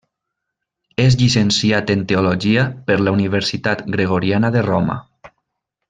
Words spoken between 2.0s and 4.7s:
Teologia per la Universitat Gregoriana de